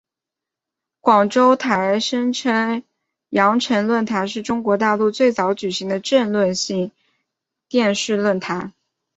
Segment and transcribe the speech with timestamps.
[0.99, 2.81] 广州台声称
[3.29, 6.89] 羊城论坛是中国大陆最早举办的政论性
[7.67, 8.73] 电视论坛。